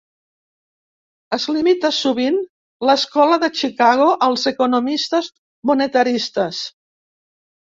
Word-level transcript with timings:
Es 1.37 1.43
limita 1.57 1.91
sovint 1.97 2.39
l'escola 2.91 3.37
de 3.43 3.51
Chicago 3.59 4.09
als 4.29 4.47
economistes 4.53 5.31
monetaristes. 5.73 6.65